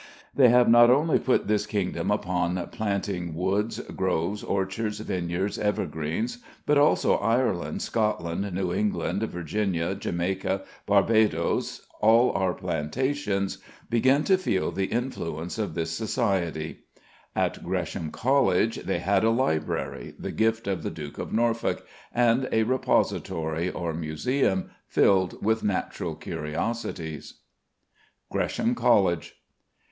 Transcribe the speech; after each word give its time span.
They 0.35 0.49
have 0.49 0.67
not 0.67 0.89
only 0.89 1.19
put 1.19 1.47
this 1.47 1.67
kingdom 1.67 2.09
upon 2.09 2.55
planting 2.71 3.35
woods, 3.35 3.77
groves, 3.95 4.41
orchards, 4.41 4.99
vineyards, 4.99 5.59
evergreens, 5.59 6.39
but 6.65 6.79
also 6.79 7.17
Ireland, 7.17 7.83
Scotland, 7.83 8.51
New 8.51 8.73
England, 8.73 9.21
Virginia, 9.21 9.93
Jamaica, 9.93 10.63
Barbadoes, 10.87 11.85
all 12.01 12.31
our 12.31 12.55
plantations, 12.55 13.59
begin 13.91 14.23
to 14.23 14.39
feel 14.39 14.71
the 14.71 14.87
influence 14.87 15.59
of 15.59 15.75
this 15.75 15.91
Society." 15.91 16.79
At 17.35 17.63
Gresham 17.63 18.09
College 18.09 18.77
they 18.77 18.97
had 18.97 19.23
a 19.23 19.29
library, 19.29 20.15
the 20.17 20.31
gift 20.31 20.65
of 20.65 20.81
the 20.81 20.89
Duke 20.89 21.19
of 21.19 21.31
Norfolk, 21.31 21.85
and 22.11 22.49
a 22.51 22.63
repository 22.63 23.69
or 23.69 23.93
museum, 23.93 24.71
filled 24.87 25.45
with 25.45 25.61
natural 25.63 26.15
curiosities. 26.15 27.35
GRESHAM 28.31 28.73
COLLEGE. 28.73 29.35